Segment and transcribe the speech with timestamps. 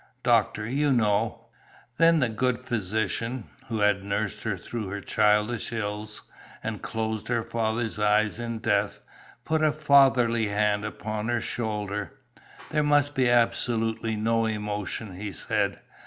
[0.23, 1.45] "Doctor, you know!"
[1.97, 6.23] Then the good physician, who had nursed her through her childish ills,
[6.63, 8.99] and closed her father's eyes in death,
[9.45, 12.13] put a fatherly hand upon her shoulder.
[12.71, 15.79] "There must be absolutely no emotion," he said.